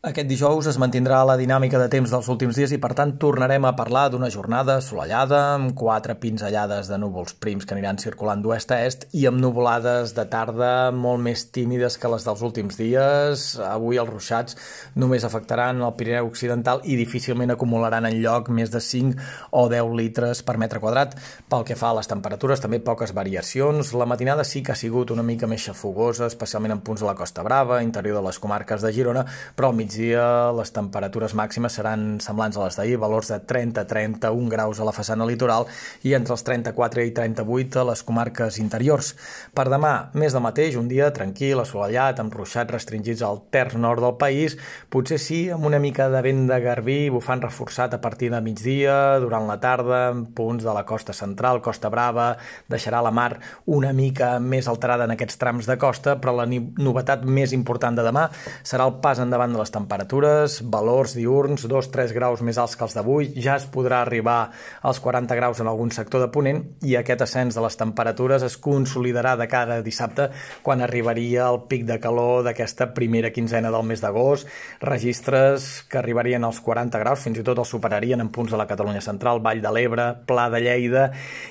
[0.00, 3.66] Aquest dijous es mantindrà la dinàmica de temps dels últims dies i, per tant, tornarem
[3.68, 8.72] a parlar d'una jornada assolellada, amb quatre pinzellades de núvols prims que aniran circulant d'oest
[8.72, 13.42] a est i amb nuvolades de tarda molt més tímides que les dels últims dies.
[13.60, 14.56] Avui els ruixats
[14.96, 19.20] només afectaran el Pirineu Occidental i difícilment acumularan en lloc més de 5
[19.52, 21.12] o 10 litres per metre quadrat.
[21.52, 23.92] Pel que fa a les temperatures, també poques variacions.
[23.92, 27.18] La matinada sí que ha sigut una mica més xafogosa, especialment en punts de la
[27.20, 31.74] Costa Brava, interior de les comarques de Girona, però al mig migdia les temperatures màximes
[31.74, 35.66] seran semblants a les d'ahir, valors de 30-31 graus a la façana litoral
[36.06, 39.16] i entre els 34 i 38 a les comarques interiors.
[39.52, 44.04] Per demà, més del mateix, un dia tranquil, assolellat, amb ruixats restringits al terç nord
[44.04, 44.56] del país,
[44.90, 49.18] potser sí amb una mica de vent de garbí bufant reforçat a partir de migdia,
[49.18, 52.36] durant la tarda, en punts de la costa central, Costa Brava,
[52.70, 57.26] deixarà la mar una mica més alterada en aquests trams de costa, però la novetat
[57.26, 58.28] més important de demà
[58.62, 62.84] serà el pas endavant de les temperatures temperatures, valors diurns 2-3 graus més alts que
[62.84, 64.50] els d'avui, ja es podrà arribar
[64.86, 68.58] als 40 graus en algun sector de Ponent i aquest ascens de les temperatures es
[68.60, 70.28] consolidarà de cara a dissabte
[70.62, 74.48] quan arribaria el pic de calor d'aquesta primera quinzena del mes d'agost,
[74.84, 78.68] registres que arribarien als 40 graus, fins i tot els superarien en punts de la
[78.68, 81.08] Catalunya Central, Vall de l'Ebre, Pla de Lleida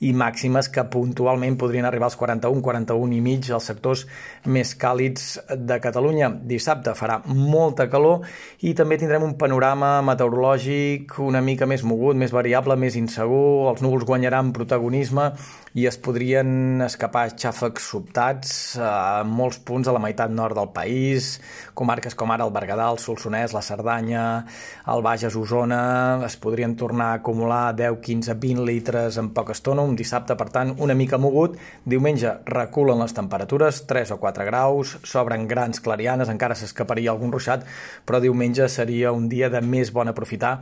[0.00, 4.06] i màximes que puntualment podrien arribar als 41, 41 i mig als sectors
[4.46, 6.30] més càlids de Catalunya.
[6.52, 8.11] Dissabte farà molta calor
[8.66, 13.82] i també tindrem un panorama meteorològic una mica més mogut, més variable, més insegur, els
[13.84, 15.30] núvols guanyaran protagonisme
[15.78, 21.38] i es podrien escapar xàfecs sobtats a molts punts a la meitat nord del país,
[21.78, 24.24] comarques com ara el Berguedà, el Solsonès, la Cerdanya,
[24.92, 29.82] el Bages, Osona, es podrien tornar a acumular 10, 15, 20 litres en poca estona,
[29.82, 31.56] un dissabte, per tant, una mica mogut.
[31.88, 37.64] Diumenge reculen les temperatures, 3 o 4 graus, s'obren grans clarianes, encara s'escaparia algun ruixat,
[38.06, 40.60] però diumenge seria un dia de més bon aprofitar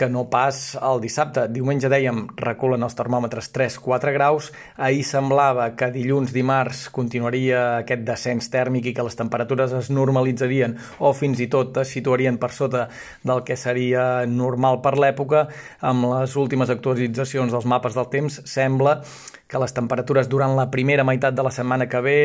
[0.00, 1.42] que no pas el dissabte.
[1.52, 4.50] Diumenge, dèiem, reculen els termòmetres 3-4 graus.
[4.80, 10.78] Ahir semblava que dilluns, dimarts, continuaria aquest descens tèrmic i que les temperatures es normalitzarien
[11.04, 12.86] o fins i tot es situarien per sota
[13.26, 15.48] del que seria normal per l'època.
[15.84, 19.02] Amb les últimes actualitzacions dels mapes del temps, sembla
[19.50, 22.20] que les temperatures durant la primera meitat de la setmana que ve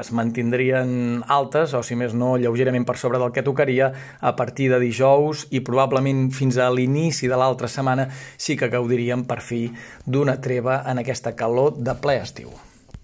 [0.00, 3.90] es mantindrien altes, o si més no, lleugerament per sobre del que tocaria,
[4.20, 9.26] a partir de dijous i probablement fins a l'inici de l'altra setmana sí que gaudiríem
[9.28, 9.66] per fi
[10.06, 12.69] d'una treva en aquesta calor de ple estiu.